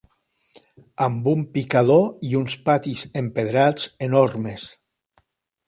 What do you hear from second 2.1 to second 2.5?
i